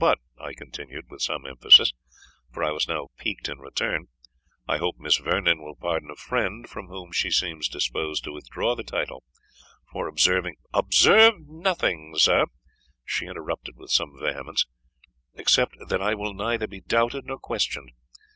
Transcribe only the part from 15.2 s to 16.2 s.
"except that I